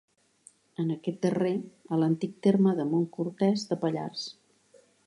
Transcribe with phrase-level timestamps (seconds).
[0.83, 1.51] En aquest darrer,
[1.97, 4.27] a l'antic terme de Montcortès de Pallars.